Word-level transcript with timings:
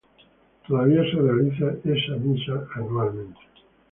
Todavía 0.67 1.03
se 1.03 1.21
realiza 1.21 1.73
esta 1.83 2.15
misa 2.23 2.67
anualmente. 2.73 3.39